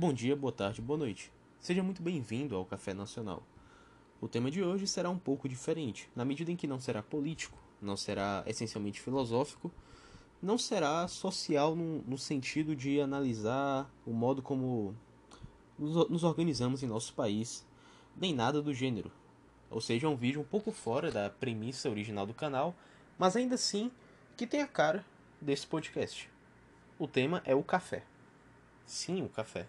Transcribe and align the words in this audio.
Bom 0.00 0.12
dia, 0.12 0.36
boa 0.36 0.52
tarde, 0.52 0.80
boa 0.80 0.96
noite. 0.96 1.32
Seja 1.58 1.82
muito 1.82 2.00
bem-vindo 2.00 2.54
ao 2.54 2.64
Café 2.64 2.94
Nacional. 2.94 3.42
O 4.20 4.28
tema 4.28 4.48
de 4.48 4.62
hoje 4.62 4.86
será 4.86 5.10
um 5.10 5.18
pouco 5.18 5.48
diferente, 5.48 6.08
na 6.14 6.24
medida 6.24 6.52
em 6.52 6.56
que 6.56 6.68
não 6.68 6.78
será 6.78 7.02
político, 7.02 7.58
não 7.82 7.96
será 7.96 8.44
essencialmente 8.46 9.00
filosófico, 9.00 9.72
não 10.40 10.56
será 10.56 11.08
social 11.08 11.74
no, 11.74 12.00
no 12.02 12.16
sentido 12.16 12.76
de 12.76 13.00
analisar 13.00 13.90
o 14.06 14.12
modo 14.12 14.40
como 14.40 14.94
nos, 15.76 16.08
nos 16.08 16.22
organizamos 16.22 16.84
em 16.84 16.86
nosso 16.86 17.12
país, 17.12 17.66
nem 18.16 18.32
nada 18.32 18.62
do 18.62 18.72
gênero. 18.72 19.10
Ou 19.68 19.80
seja, 19.80 20.06
é 20.06 20.08
um 20.08 20.14
vídeo 20.14 20.40
um 20.40 20.44
pouco 20.44 20.70
fora 20.70 21.10
da 21.10 21.28
premissa 21.28 21.90
original 21.90 22.24
do 22.24 22.32
canal, 22.32 22.72
mas 23.18 23.34
ainda 23.34 23.56
assim 23.56 23.90
que 24.36 24.46
tem 24.46 24.62
a 24.62 24.68
cara 24.68 25.04
desse 25.40 25.66
podcast. 25.66 26.30
O 27.00 27.08
tema 27.08 27.42
é 27.44 27.52
o 27.52 27.64
café. 27.64 28.04
Sim, 28.86 29.24
o 29.24 29.28
café. 29.28 29.66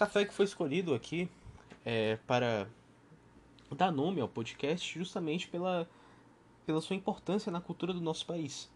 Café 0.00 0.24
que 0.24 0.32
foi 0.32 0.46
escolhido 0.46 0.94
aqui 0.94 1.28
é, 1.84 2.16
para 2.26 2.66
dar 3.70 3.92
nome 3.92 4.18
ao 4.18 4.26
podcast 4.26 4.98
justamente 4.98 5.46
pela, 5.46 5.86
pela 6.64 6.80
sua 6.80 6.96
importância 6.96 7.52
na 7.52 7.60
cultura 7.60 7.92
do 7.92 8.00
nosso 8.00 8.24
país. 8.24 8.70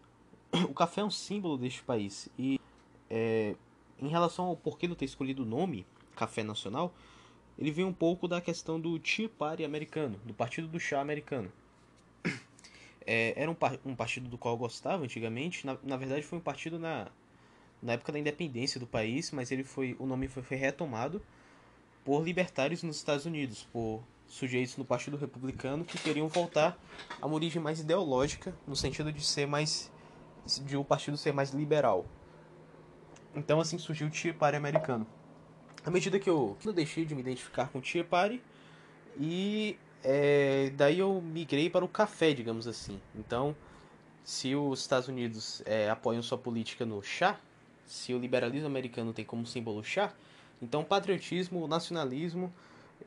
O 0.69 0.73
café 0.75 1.01
é 1.01 1.03
um 1.03 1.09
símbolo 1.09 1.57
deste 1.57 1.81
país 1.81 2.29
e 2.37 2.61
é, 3.09 3.55
em 3.99 4.07
relação 4.07 4.45
ao 4.45 4.55
porquê 4.55 4.87
não 4.87 4.93
ter 4.93 5.05
escolhido 5.05 5.41
o 5.41 5.45
nome 5.47 5.83
Café 6.15 6.43
Nacional, 6.43 6.93
ele 7.57 7.71
vem 7.71 7.85
um 7.85 7.93
pouco 7.93 8.27
da 8.27 8.39
questão 8.39 8.79
do 8.79 8.99
Tea 8.99 9.27
Party 9.27 9.65
americano, 9.65 10.19
do 10.23 10.33
Partido 10.33 10.67
do 10.67 10.79
Chá 10.79 11.01
americano. 11.01 11.51
É, 13.07 13.33
era 13.35 13.51
um, 13.51 13.55
um, 13.85 13.95
partido 13.95 14.27
do 14.27 14.35
qual 14.35 14.55
eu 14.55 14.57
gostava 14.57 15.03
antigamente. 15.03 15.63
Na, 15.63 15.77
na 15.83 15.95
verdade, 15.95 16.23
foi 16.23 16.39
um 16.39 16.41
partido 16.41 16.79
na, 16.79 17.07
na 17.85 17.93
época 17.93 18.11
da 18.11 18.19
independência 18.19 18.79
do 18.79 18.87
país, 18.87 19.31
mas 19.31 19.51
ele 19.51 19.63
foi 19.63 19.95
o 19.99 20.05
nome 20.05 20.27
foi, 20.27 20.41
foi 20.41 20.57
retomado 20.57 21.21
por 22.03 22.23
libertários 22.23 22.83
nos 22.83 22.97
Estados 22.97 23.25
Unidos, 23.25 23.67
por 23.71 24.03
sujeitos 24.27 24.75
no 24.75 24.83
Partido 24.83 25.17
Republicano 25.17 25.85
que 25.85 25.97
queriam 25.99 26.27
voltar 26.27 26.77
a 27.21 27.25
uma 27.27 27.35
origem 27.35 27.61
mais 27.61 27.79
ideológica, 27.79 28.55
no 28.67 28.75
sentido 28.75 29.11
de 29.11 29.23
ser 29.23 29.45
mais 29.45 29.91
de 30.63 30.75
o 30.75 30.83
partido 30.83 31.15
ser 31.15 31.31
mais 31.31 31.51
liberal. 31.51 32.05
Então 33.35 33.61
assim 33.61 33.77
surgiu 33.77 34.07
o 34.07 34.11
Tea 34.11 34.33
Party 34.33 34.57
americano. 34.57 35.05
À 35.85 35.91
medida 35.91 36.19
que 36.19 36.29
eu, 36.29 36.57
que 36.59 36.67
eu 36.67 36.73
deixei 36.73 37.05
de 37.05 37.13
me 37.13 37.21
identificar 37.21 37.69
com 37.69 37.77
o 37.77 37.81
Tea 37.81 38.03
Party 38.03 38.41
e 39.19 39.77
é, 40.03 40.71
daí 40.75 40.99
eu 40.99 41.21
migrei 41.21 41.69
para 41.69 41.85
o 41.85 41.87
café, 41.87 42.33
digamos 42.33 42.67
assim. 42.67 42.99
Então, 43.15 43.55
se 44.23 44.55
os 44.55 44.79
Estados 44.79 45.07
Unidos 45.07 45.61
é, 45.65 45.87
apoiam 45.87 46.21
sua 46.23 46.37
política 46.37 46.83
no 46.83 47.01
chá, 47.03 47.39
se 47.85 48.13
o 48.13 48.19
liberalismo 48.19 48.67
americano 48.67 49.13
tem 49.13 49.25
como 49.25 49.45
símbolo 49.45 49.83
chá, 49.83 50.13
então 50.61 50.83
patriotismo, 50.83 51.67
nacionalismo 51.67 52.53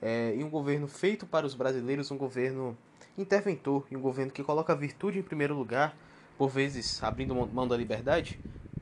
é, 0.01 0.34
e 0.37 0.45
um 0.45 0.51
governo 0.51 0.87
feito 0.87 1.27
para 1.27 1.47
os 1.47 1.55
brasileiros, 1.55 2.11
um 2.11 2.17
governo 2.17 2.77
interventor 3.17 3.87
e 3.91 3.97
um 3.97 4.01
governo 4.01 4.31
que 4.31 4.43
coloca 4.43 4.73
a 4.73 4.77
virtude 4.77 5.19
em 5.19 5.23
primeiro 5.23 5.55
lugar, 5.55 5.97
por 6.37 6.49
vezes 6.49 7.03
abrindo 7.03 7.34
mão 7.34 7.67
da 7.67 7.77
liberdade, 7.77 8.39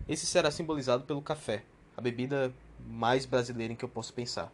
esse 0.08 0.26
será 0.26 0.50
simbolizado 0.50 1.04
pelo 1.04 1.22
café, 1.22 1.64
a 1.96 2.00
bebida 2.00 2.52
mais 2.86 3.24
brasileira 3.24 3.72
em 3.72 3.76
que 3.76 3.84
eu 3.84 3.88
posso 3.88 4.12
pensar. 4.12 4.52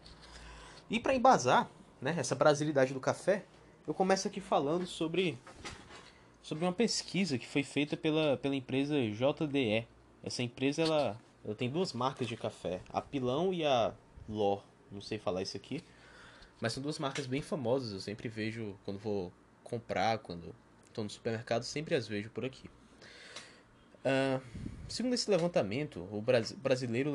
E 0.88 1.00
para 1.00 1.14
embasar 1.14 1.68
né, 2.00 2.14
essa 2.16 2.34
brasilidade 2.34 2.94
do 2.94 3.00
café, 3.00 3.44
eu 3.86 3.92
começo 3.92 4.28
aqui 4.28 4.40
falando 4.40 4.86
sobre, 4.86 5.38
sobre 6.42 6.64
uma 6.64 6.72
pesquisa 6.72 7.38
que 7.38 7.46
foi 7.46 7.62
feita 7.62 7.96
pela, 7.96 8.36
pela 8.36 8.54
empresa 8.54 8.94
JDE. 8.94 9.86
Essa 10.22 10.42
empresa 10.42 10.82
ela 10.82 11.20
ela 11.44 11.54
tem 11.54 11.68
duas 11.68 11.92
marcas 11.92 12.28
de 12.28 12.36
café, 12.36 12.80
a 12.92 13.00
Pilão 13.00 13.52
e 13.52 13.64
a 13.64 13.92
Ló. 14.28 14.62
Não 14.90 15.00
sei 15.00 15.18
falar 15.18 15.42
isso 15.42 15.56
aqui. 15.56 15.82
Mas 16.60 16.72
são 16.72 16.82
duas 16.82 16.98
marcas 16.98 17.26
bem 17.26 17.42
famosas. 17.42 17.92
Eu 17.92 18.00
sempre 18.00 18.28
vejo 18.28 18.76
quando 18.84 18.98
vou 18.98 19.32
comprar, 19.64 20.18
quando 20.18 20.54
estou 20.86 21.02
no 21.02 21.10
supermercado, 21.10 21.64
sempre 21.64 21.94
as 21.94 22.06
vejo 22.06 22.30
por 22.30 22.44
aqui. 22.44 22.68
Uh, 24.04 24.40
segundo 24.88 25.14
esse 25.14 25.30
levantamento, 25.30 26.06
o 26.12 26.22
brasileiro 26.58 27.12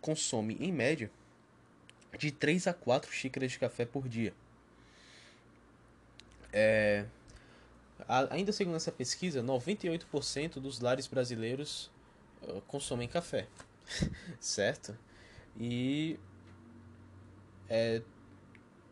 consome, 0.00 0.56
em 0.60 0.70
média, 0.70 1.10
de 2.18 2.30
3 2.30 2.66
a 2.68 2.74
4 2.74 3.10
xícaras 3.10 3.50
de 3.50 3.58
café 3.58 3.84
por 3.84 4.08
dia. 4.08 4.34
É, 6.52 7.06
ainda 8.30 8.52
segundo 8.52 8.76
essa 8.76 8.92
pesquisa, 8.92 9.42
98% 9.42 10.54
dos 10.60 10.80
lares 10.80 11.06
brasileiros 11.06 11.90
consomem 12.66 13.08
café, 13.08 13.46
certo? 14.40 14.96
E 15.58 16.18
é, 17.68 18.02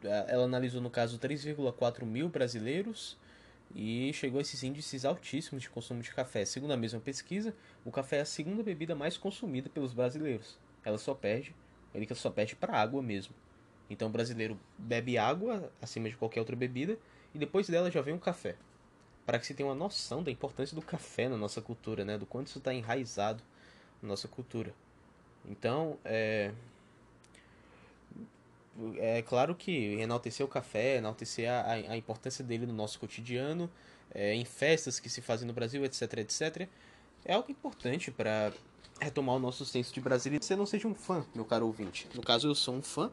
ela 0.02 0.44
analisou 0.44 0.80
no 0.80 0.90
caso 0.90 1.18
3,4 1.18 2.04
mil 2.04 2.28
brasileiros 2.28 3.18
e 3.74 4.12
chegou 4.12 4.38
a 4.38 4.42
esses 4.42 4.62
índices 4.62 5.04
altíssimos 5.04 5.62
de 5.62 5.70
consumo 5.70 6.02
de 6.02 6.12
café. 6.12 6.44
Segundo 6.44 6.72
a 6.72 6.76
mesma 6.76 7.00
pesquisa, 7.00 7.54
o 7.84 7.90
café 7.90 8.18
é 8.18 8.20
a 8.22 8.24
segunda 8.24 8.62
bebida 8.62 8.94
mais 8.94 9.16
consumida 9.16 9.68
pelos 9.68 9.92
brasileiros. 9.92 10.58
Ela 10.84 10.98
só 10.98 11.14
perde, 11.14 11.54
ele 11.94 12.12
só 12.14 12.30
perde 12.30 12.56
para 12.56 12.80
água 12.80 13.02
mesmo. 13.02 13.34
Então 13.88 14.08
o 14.08 14.10
brasileiro 14.10 14.58
bebe 14.78 15.18
água 15.18 15.70
acima 15.80 16.08
de 16.08 16.16
qualquer 16.16 16.40
outra 16.40 16.56
bebida 16.56 16.98
e 17.34 17.38
depois 17.38 17.68
dela 17.68 17.90
já 17.90 18.00
vem 18.00 18.14
o 18.14 18.20
café 18.20 18.56
para 19.30 19.38
que 19.38 19.46
se 19.46 19.54
tenha 19.54 19.68
uma 19.68 19.76
noção 19.76 20.24
da 20.24 20.30
importância 20.32 20.74
do 20.74 20.82
café 20.82 21.28
na 21.28 21.36
nossa 21.36 21.62
cultura, 21.62 22.04
né? 22.04 22.18
Do 22.18 22.26
quanto 22.26 22.48
isso 22.48 22.58
está 22.58 22.74
enraizado 22.74 23.40
na 24.02 24.08
nossa 24.08 24.26
cultura. 24.26 24.74
Então, 25.48 25.96
é... 26.04 26.50
É 28.96 29.22
claro 29.22 29.54
que 29.54 30.00
enaltecer 30.00 30.44
o 30.44 30.48
café, 30.48 30.96
enaltecer 30.96 31.48
a, 31.48 31.74
a 31.74 31.96
importância 31.96 32.42
dele 32.42 32.66
no 32.66 32.72
nosso 32.72 32.98
cotidiano, 32.98 33.70
é, 34.12 34.34
em 34.34 34.44
festas 34.44 34.98
que 34.98 35.08
se 35.08 35.20
fazem 35.20 35.46
no 35.46 35.52
Brasil, 35.52 35.84
etc, 35.84 36.12
etc, 36.14 36.68
é 37.24 37.32
algo 37.32 37.52
importante 37.52 38.10
para 38.10 38.52
retomar 39.00 39.36
o 39.36 39.38
nosso 39.38 39.64
senso 39.64 39.94
de 39.94 40.00
Brasil. 40.00 40.36
Você 40.40 40.56
não 40.56 40.66
seja 40.66 40.88
um 40.88 40.94
fã, 40.94 41.24
meu 41.32 41.44
caro 41.44 41.66
ouvinte. 41.66 42.08
No 42.16 42.22
caso, 42.22 42.48
eu 42.48 42.54
sou 42.56 42.74
um 42.74 42.82
fã 42.82 43.12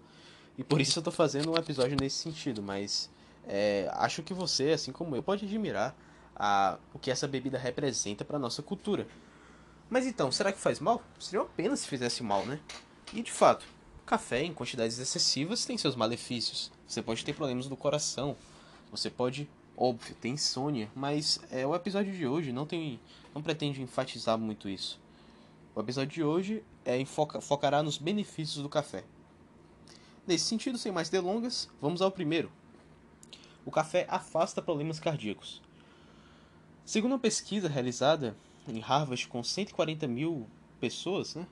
e 0.58 0.64
por 0.64 0.82
isso 0.82 0.98
eu 0.98 1.02
estou 1.02 1.14
fazendo 1.14 1.52
um 1.52 1.56
episódio 1.56 1.96
nesse 2.02 2.18
sentido, 2.18 2.64
mas 2.64 3.08
é, 3.48 3.90
acho 3.94 4.22
que 4.22 4.34
você, 4.34 4.72
assim 4.72 4.92
como 4.92 5.16
eu, 5.16 5.24
pode 5.24 5.46
admirar 5.46 5.96
a, 6.36 6.78
o 6.94 7.00
que 7.00 7.10
essa 7.10 7.28
bebida 7.28 7.58
representa 7.58 8.24
para 8.24 8.38
nossa 8.38 8.62
cultura. 8.62 9.08
Mas 9.90 10.06
então, 10.06 10.32
será 10.32 10.52
que 10.52 10.60
faz 10.60 10.80
mal? 10.80 11.02
Seria 11.20 11.42
uma 11.42 11.50
pena 11.50 11.76
se 11.76 11.88
fizesse 11.88 12.22
mal, 12.22 12.46
né? 12.46 12.60
E 13.14 13.22
de 13.22 13.32
fato, 13.32 13.66
café 14.06 14.44
em 14.44 14.54
quantidades 14.54 15.00
excessivas 15.00 15.66
tem 15.66 15.78
seus 15.78 15.96
malefícios. 15.96 16.72
Você 16.88 17.02
pode 17.02 17.24
ter 17.24 17.34
problemas 17.34 17.68
do 17.68 17.78
coração, 17.78 18.36
você 18.92 19.10
pode, 19.10 19.50
óbvio, 19.76 20.16
ter 20.16 20.30
insônia, 20.30 20.90
mas 20.96 21.40
é, 21.50 21.66
o 21.66 21.74
episódio 21.74 22.14
de 22.14 22.28
hoje 22.28 22.52
não 22.52 22.66
tem, 22.66 23.00
não 23.34 23.42
pretende 23.42 23.82
enfatizar 23.82 24.38
muito 24.38 24.68
isso. 24.68 25.00
O 25.74 25.80
episódio 25.80 26.14
de 26.14 26.24
hoje 26.24 26.64
é 26.84 27.00
enfoca, 27.00 27.40
focará 27.40 27.82
nos 27.82 27.98
benefícios 27.98 28.62
do 28.62 28.70
café. 28.70 29.04
Nesse 30.26 30.46
sentido, 30.46 30.78
sem 30.78 30.92
mais 30.92 31.10
delongas, 31.10 31.70
vamos 31.80 32.02
ao 32.02 32.12
primeiro. 32.12 32.52
O 33.68 33.70
café 33.70 34.08
afasta 34.10 34.62
problemas 34.62 34.98
cardíacos. 34.98 35.62
Segundo 36.86 37.12
uma 37.12 37.20
pesquisa 37.20 37.68
realizada 37.68 38.34
em 38.66 38.80
Harvard 38.80 39.28
com 39.28 39.44
140 39.44 40.08
mil 40.08 40.48
pessoas, 40.80 41.36
né, 41.36 41.46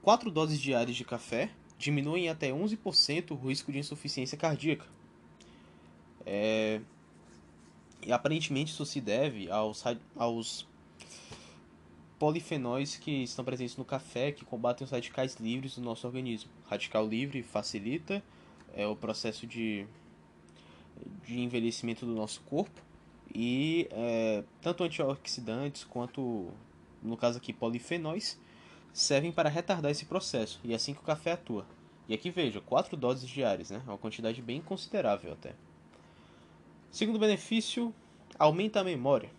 quatro 0.00 0.30
doses 0.30 0.58
diárias 0.58 0.96
de 0.96 1.04
café 1.04 1.50
diminuem 1.76 2.30
até 2.30 2.48
11% 2.48 3.32
o 3.32 3.34
risco 3.34 3.70
de 3.70 3.78
insuficiência 3.78 4.38
cardíaca. 4.38 4.86
É, 6.24 6.80
e 8.00 8.10
aparentemente 8.10 8.72
isso 8.72 8.86
se 8.86 8.98
deve 8.98 9.50
aos, 9.50 9.84
aos 10.16 10.66
polifenóis 12.18 12.96
que 12.96 13.24
estão 13.24 13.44
presentes 13.44 13.76
no 13.76 13.84
café 13.84 14.32
que 14.32 14.46
combatem 14.46 14.86
os 14.86 14.90
radicais 14.90 15.34
livres 15.34 15.74
do 15.74 15.82
nosso 15.82 16.06
organismo. 16.06 16.50
Radical 16.66 17.06
livre 17.06 17.42
facilita 17.42 18.24
é, 18.72 18.86
o 18.86 18.96
processo 18.96 19.46
de, 19.46 19.86
de 21.24 21.40
envelhecimento 21.40 22.06
do 22.06 22.12
nosso 22.12 22.40
corpo 22.42 22.80
e 23.34 23.88
é, 23.90 24.42
tanto 24.60 24.84
antioxidantes 24.84 25.84
quanto, 25.84 26.48
no 27.02 27.16
caso 27.16 27.38
aqui, 27.38 27.52
polifenóis, 27.52 28.38
servem 28.92 29.30
para 29.30 29.48
retardar 29.48 29.90
esse 29.90 30.04
processo, 30.04 30.60
e 30.64 30.72
é 30.72 30.76
assim 30.76 30.94
que 30.94 31.00
o 31.00 31.04
café 31.04 31.32
atua. 31.32 31.64
E 32.08 32.14
aqui 32.14 32.30
veja, 32.30 32.60
4 32.60 32.96
doses 32.96 33.28
diárias, 33.28 33.70
né? 33.70 33.80
É 33.86 33.90
uma 33.90 33.98
quantidade 33.98 34.42
bem 34.42 34.60
considerável 34.60 35.32
até. 35.32 35.54
Segundo 36.90 37.20
benefício, 37.20 37.94
aumenta 38.36 38.80
a 38.80 38.84
memória. 38.84 39.30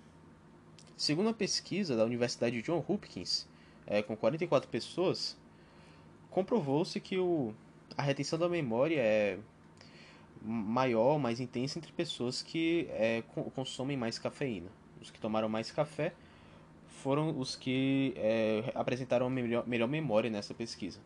Segundo 0.96 1.30
a 1.30 1.34
pesquisa 1.34 1.98
da 1.98 2.06
Universidade 2.06 2.62
John 2.62 2.84
Hopkins, 2.88 3.46
é, 3.86 4.02
com 4.02 4.16
44 4.16 4.70
pessoas, 4.70 5.38
comprovou-se 6.30 6.98
que 7.02 7.18
o, 7.18 7.54
a 7.98 8.04
retenção 8.04 8.40
da 8.40 8.48
memória 8.48 9.02
é 9.02 9.38
maior, 10.42 11.20
mais 11.20 11.40
intensa 11.40 11.78
entre 11.78 11.92
pessoas 11.92 12.42
que 12.42 12.88
é, 12.92 13.24
consomem 13.54 13.96
mais 13.96 14.18
cafeína. 14.18 14.70
Os 15.02 15.12
que 15.12 15.20
tomaram 15.20 15.50
mais 15.50 15.72
café 15.72 16.14
foram 17.02 17.38
os 17.40 17.56
que 17.56 18.14
é, 18.18 18.72
apresentaram 18.76 19.30
melhor, 19.30 19.68
melhor 19.68 19.88
memória 19.88 20.30
nessa 20.30 20.54
pesquisa. 20.54 21.00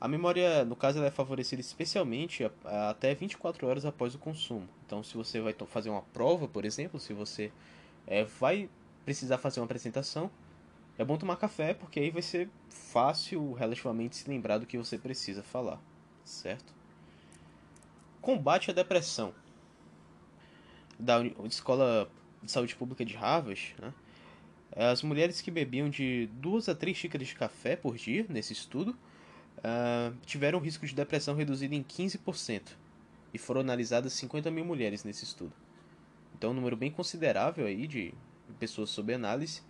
A 0.00 0.08
memória, 0.08 0.64
no 0.64 0.74
caso, 0.74 1.02
é 1.02 1.10
favorecida 1.10 1.60
especialmente 1.60 2.44
a, 2.44 2.50
a, 2.64 2.90
até 2.90 3.14
24 3.14 3.66
horas 3.66 3.84
após 3.84 4.14
o 4.14 4.18
consumo. 4.18 4.66
Então, 4.86 5.02
se 5.02 5.14
você 5.14 5.40
vai 5.40 5.54
fazer 5.66 5.90
uma 5.90 6.02
prova, 6.02 6.48
por 6.48 6.64
exemplo, 6.64 6.98
se 6.98 7.12
você 7.12 7.52
é, 8.06 8.24
vai 8.24 8.68
precisar 9.04 9.36
fazer 9.38 9.60
uma 9.60 9.66
apresentação, 9.66 10.30
é 10.98 11.04
bom 11.04 11.16
tomar 11.16 11.36
café, 11.36 11.74
porque 11.74 12.00
aí 12.00 12.10
vai 12.10 12.22
ser 12.22 12.48
fácil 12.68 13.52
relativamente 13.52 14.16
se 14.16 14.28
lembrar 14.28 14.58
do 14.58 14.66
que 14.66 14.78
você 14.78 14.96
precisa 14.98 15.42
falar, 15.42 15.80
certo? 16.24 16.79
Combate 18.20 18.70
à 18.70 18.74
depressão. 18.74 19.34
Da 20.98 21.22
Escola 21.44 22.10
de 22.42 22.50
Saúde 22.50 22.74
Pública 22.76 23.04
de 23.04 23.14
Harvard, 23.14 23.74
né? 23.80 23.92
as 24.76 25.02
mulheres 25.02 25.40
que 25.40 25.50
bebiam 25.50 25.88
de 25.88 26.28
2 26.34 26.68
a 26.68 26.74
3 26.74 26.96
xícaras 26.96 27.26
de 27.26 27.34
café 27.34 27.74
por 27.74 27.96
dia, 27.96 28.24
nesse 28.28 28.52
estudo, 28.52 28.96
uh, 29.58 30.14
tiveram 30.24 30.58
risco 30.58 30.86
de 30.86 30.94
depressão 30.94 31.34
reduzido 31.34 31.74
em 31.74 31.82
15%. 31.82 32.62
E 33.32 33.38
foram 33.38 33.60
analisadas 33.60 34.12
50 34.12 34.50
mil 34.50 34.64
mulheres 34.64 35.04
nesse 35.04 35.24
estudo. 35.24 35.52
Então, 36.36 36.50
um 36.50 36.54
número 36.54 36.76
bem 36.76 36.90
considerável 36.90 37.66
aí 37.66 37.86
de 37.86 38.14
pessoas 38.58 38.90
sob 38.90 39.12
análise. 39.12 39.62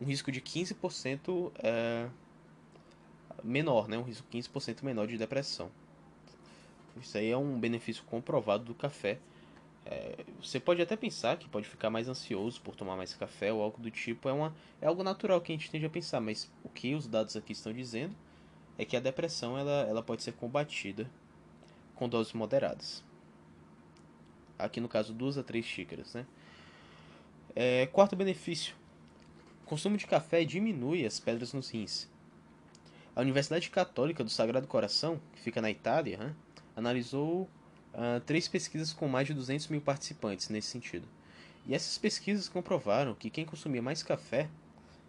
Um 0.00 0.04
risco 0.04 0.32
de 0.32 0.40
15% 0.40 1.28
uh, 1.28 2.10
menor, 3.42 3.88
né? 3.88 3.96
Um 3.98 4.02
risco 4.02 4.26
15% 4.32 4.82
menor 4.82 5.06
de 5.06 5.16
depressão. 5.16 5.70
Isso 7.00 7.18
aí 7.18 7.30
é 7.30 7.36
um 7.36 7.58
benefício 7.58 8.04
comprovado 8.04 8.64
do 8.64 8.74
café. 8.74 9.18
É, 9.86 10.24
você 10.40 10.58
pode 10.58 10.80
até 10.80 10.96
pensar 10.96 11.36
que 11.36 11.48
pode 11.48 11.68
ficar 11.68 11.90
mais 11.90 12.08
ansioso 12.08 12.60
por 12.62 12.74
tomar 12.74 12.96
mais 12.96 13.12
café 13.14 13.52
ou 13.52 13.62
algo 13.62 13.80
do 13.80 13.90
tipo. 13.90 14.28
É, 14.28 14.32
uma, 14.32 14.54
é 14.80 14.86
algo 14.86 15.02
natural 15.02 15.40
que 15.40 15.52
a 15.52 15.54
gente 15.54 15.70
tende 15.70 15.84
a 15.84 15.90
pensar, 15.90 16.20
mas 16.20 16.50
o 16.62 16.68
que 16.68 16.94
os 16.94 17.06
dados 17.06 17.36
aqui 17.36 17.52
estão 17.52 17.72
dizendo 17.72 18.14
é 18.78 18.84
que 18.84 18.96
a 18.96 19.00
depressão 19.00 19.58
ela, 19.58 19.82
ela 19.88 20.02
pode 20.02 20.22
ser 20.22 20.32
combatida 20.32 21.10
com 21.94 22.08
doses 22.08 22.32
moderadas. 22.32 23.04
Aqui 24.58 24.80
no 24.80 24.88
caso, 24.88 25.12
duas 25.12 25.36
a 25.36 25.42
três 25.42 25.64
xícaras. 25.64 26.14
Né? 26.14 26.26
É, 27.54 27.86
quarto 27.86 28.16
benefício: 28.16 28.74
o 29.62 29.66
consumo 29.66 29.96
de 29.96 30.06
café 30.06 30.44
diminui 30.44 31.04
as 31.04 31.20
pedras 31.20 31.52
nos 31.52 31.70
rins. 31.70 32.08
A 33.14 33.20
Universidade 33.20 33.70
Católica 33.70 34.24
do 34.24 34.30
Sagrado 34.30 34.66
Coração, 34.66 35.20
que 35.34 35.40
fica 35.40 35.60
na 35.60 35.70
Itália, 35.70 36.18
né, 36.18 36.34
analisou 36.76 37.48
uh, 37.92 38.20
três 38.26 38.48
pesquisas 38.48 38.92
com 38.92 39.08
mais 39.08 39.26
de 39.26 39.34
200 39.34 39.68
mil 39.68 39.80
participantes 39.80 40.48
nesse 40.48 40.68
sentido. 40.68 41.06
E 41.66 41.74
essas 41.74 41.96
pesquisas 41.96 42.48
comprovaram 42.48 43.14
que 43.14 43.30
quem 43.30 43.44
consumia 43.44 43.80
mais 43.80 44.02
café 44.02 44.48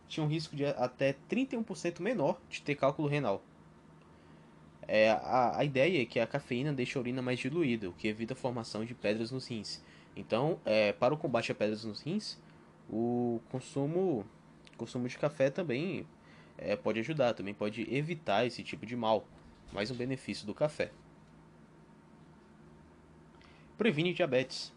tinha 0.08 0.24
um 0.24 0.30
risco 0.30 0.56
de 0.56 0.66
até 0.66 1.16
31% 1.30 2.00
menor 2.00 2.40
de 2.50 2.62
ter 2.62 2.76
cálculo 2.76 3.08
renal. 3.08 3.42
É, 4.88 5.10
a, 5.10 5.58
a 5.58 5.64
ideia 5.64 6.02
é 6.02 6.06
que 6.06 6.20
a 6.20 6.28
cafeína 6.28 6.72
deixa 6.72 7.00
a 7.00 7.02
urina 7.02 7.22
mais 7.22 7.40
diluída, 7.40 7.90
o 7.90 7.94
que 7.94 8.08
evita 8.08 8.34
a 8.34 8.38
formação 8.38 8.86
de 8.86 8.94
pedras 8.94 9.32
nos 9.32 9.48
rins. 9.48 9.82
Então, 10.16 10.60
é, 10.64 10.94
para 10.94 11.14
o 11.14 11.18
combate 11.18 11.52
a 11.52 11.56
pedras 11.56 11.84
nos 11.84 12.02
rins, 12.02 12.38
o 12.90 13.42
consumo, 13.50 14.26
consumo 14.78 15.08
de 15.08 15.18
café 15.18 15.50
também 15.50 16.06
é, 16.58 16.76
pode 16.76 17.00
ajudar, 17.00 17.34
também 17.34 17.54
pode 17.54 17.82
evitar 17.94 18.46
esse 18.46 18.64
tipo 18.64 18.86
de 18.86 18.96
mal. 18.96 19.28
Mais 19.74 19.90
um 19.90 19.96
benefício 19.96 20.46
do 20.46 20.54
café. 20.54 20.92
Previne 23.78 24.14
diabetes. 24.14 24.74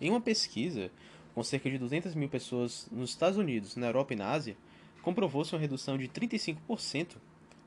Em 0.00 0.10
uma 0.10 0.20
pesquisa 0.20 0.90
com 1.34 1.42
cerca 1.42 1.68
de 1.68 1.78
200 1.78 2.14
mil 2.14 2.28
pessoas 2.28 2.88
nos 2.92 3.10
Estados 3.10 3.36
Unidos, 3.36 3.74
na 3.74 3.86
Europa 3.86 4.14
e 4.14 4.16
na 4.16 4.30
Ásia, 4.30 4.56
comprovou-se 5.02 5.52
uma 5.52 5.60
redução 5.60 5.98
de 5.98 6.08
35% 6.08 7.16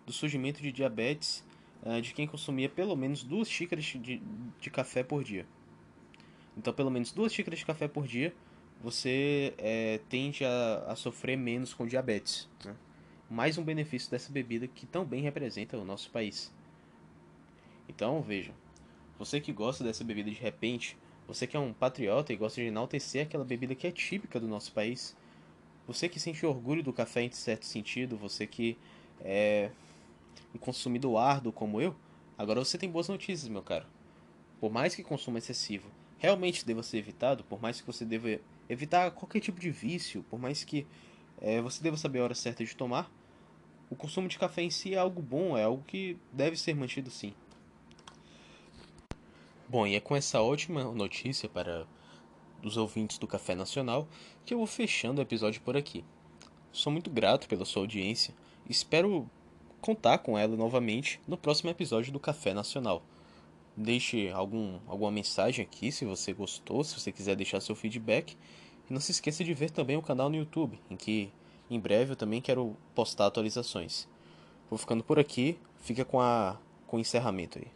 do 0.05 0.13
surgimento 0.13 0.61
de 0.61 0.71
diabetes 0.71 1.43
uh, 1.83 2.01
de 2.01 2.13
quem 2.13 2.25
consumia 2.25 2.69
pelo 2.69 2.95
menos 2.95 3.23
duas 3.23 3.49
xícaras 3.49 3.83
de, 3.83 4.21
de 4.59 4.69
café 4.69 5.03
por 5.03 5.23
dia. 5.23 5.45
Então, 6.57 6.73
pelo 6.73 6.89
menos 6.89 7.11
duas 7.11 7.33
xícaras 7.33 7.59
de 7.59 7.65
café 7.65 7.87
por 7.87 8.07
dia, 8.07 8.33
você 8.81 9.53
é, 9.57 9.99
tende 10.09 10.45
a, 10.45 10.85
a, 10.87 10.95
sofrer 10.95 11.37
menos 11.37 11.73
com 11.73 11.85
diabetes. 11.85 12.49
Né? 12.63 12.75
Mais 13.29 13.57
um 13.57 13.63
benefício 13.63 14.09
dessa 14.09 14.31
bebida 14.31 14.67
que 14.67 14.85
tão 14.85 15.03
bem 15.03 15.21
representa 15.21 15.77
o 15.77 15.83
nosso 15.83 16.09
país. 16.09 16.51
Então, 17.97 18.21
veja, 18.21 18.51
você 19.17 19.41
que 19.41 19.51
gosta 19.51 19.83
dessa 19.83 20.03
bebida 20.03 20.29
de 20.29 20.37
repente, 20.37 20.95
você 21.27 21.47
que 21.47 21.57
é 21.57 21.59
um 21.59 21.73
patriota 21.73 22.31
e 22.31 22.35
gosta 22.35 22.61
de 22.61 22.67
enaltecer 22.67 23.23
aquela 23.23 23.43
bebida 23.43 23.73
que 23.73 23.87
é 23.87 23.91
típica 23.91 24.39
do 24.39 24.47
nosso 24.47 24.71
país, 24.71 25.17
você 25.87 26.07
que 26.07 26.19
sente 26.19 26.45
orgulho 26.45 26.83
do 26.83 26.93
café 26.93 27.23
em 27.23 27.31
certo 27.31 27.65
sentido, 27.65 28.15
você 28.15 28.45
que 28.45 28.77
é 29.19 29.71
um 30.53 30.59
consumidor 30.59 31.17
árduo 31.17 31.51
como 31.51 31.81
eu, 31.81 31.95
agora 32.37 32.63
você 32.63 32.77
tem 32.77 32.87
boas 32.87 33.07
notícias, 33.07 33.49
meu 33.49 33.63
caro. 33.63 33.87
Por 34.59 34.71
mais 34.71 34.93
que 34.93 35.01
consumo 35.01 35.39
excessivo 35.39 35.89
realmente 36.19 36.63
deva 36.63 36.83
ser 36.83 36.99
evitado, 36.99 37.43
por 37.45 37.59
mais 37.59 37.81
que 37.81 37.87
você 37.87 38.05
deva 38.05 38.39
evitar 38.69 39.09
qualquer 39.09 39.39
tipo 39.39 39.59
de 39.59 39.71
vício, 39.71 40.23
por 40.29 40.37
mais 40.37 40.63
que 40.63 40.85
é, 41.41 41.59
você 41.61 41.81
deva 41.81 41.97
saber 41.97 42.19
a 42.19 42.25
hora 42.25 42.35
certa 42.35 42.63
de 42.63 42.75
tomar, 42.75 43.11
o 43.89 43.95
consumo 43.95 44.27
de 44.27 44.37
café 44.37 44.61
em 44.61 44.69
si 44.69 44.93
é 44.93 44.99
algo 44.99 45.19
bom, 45.19 45.57
é 45.57 45.63
algo 45.63 45.83
que 45.87 46.15
deve 46.31 46.55
ser 46.57 46.75
mantido 46.75 47.09
sim. 47.09 47.33
Bom, 49.69 49.85
e 49.85 49.95
é 49.95 49.99
com 49.99 50.15
essa 50.15 50.41
ótima 50.41 50.81
notícia 50.93 51.49
para 51.49 51.85
os 52.63 52.77
ouvintes 52.77 53.17
do 53.17 53.27
Café 53.27 53.53
Nacional 53.53 54.07
que 54.45 54.53
eu 54.53 54.59
vou 54.59 54.65
fechando 54.65 55.19
o 55.19 55.21
episódio 55.21 55.61
por 55.61 55.75
aqui. 55.75 56.05
Sou 56.71 56.89
muito 56.89 57.09
grato 57.09 57.49
pela 57.49 57.65
sua 57.65 57.81
audiência 57.81 58.33
e 58.65 58.71
espero 58.71 59.29
contar 59.81 60.19
com 60.19 60.37
ela 60.37 60.55
novamente 60.55 61.19
no 61.27 61.37
próximo 61.37 61.69
episódio 61.69 62.13
do 62.13 62.19
Café 62.19 62.53
Nacional. 62.53 63.03
Deixe 63.75 64.29
algum, 64.29 64.79
alguma 64.87 65.11
mensagem 65.11 65.65
aqui 65.65 65.91
se 65.91 66.05
você 66.05 66.31
gostou, 66.31 66.81
se 66.81 66.97
você 66.97 67.11
quiser 67.11 67.35
deixar 67.35 67.59
seu 67.59 67.75
feedback. 67.75 68.37
E 68.89 68.93
não 68.93 69.01
se 69.01 69.11
esqueça 69.11 69.43
de 69.43 69.53
ver 69.53 69.69
também 69.69 69.97
o 69.97 70.01
canal 70.01 70.29
no 70.29 70.37
YouTube, 70.37 70.79
em 70.89 70.95
que 70.95 71.29
em 71.69 71.77
breve 71.77 72.13
eu 72.13 72.15
também 72.15 72.39
quero 72.39 72.73
postar 72.95 73.25
atualizações. 73.25 74.07
Vou 74.69 74.79
ficando 74.79 75.03
por 75.03 75.19
aqui, 75.19 75.59
fica 75.81 76.05
com, 76.05 76.21
a, 76.21 76.57
com 76.87 76.95
o 76.95 76.99
encerramento 77.01 77.59
aí. 77.59 77.67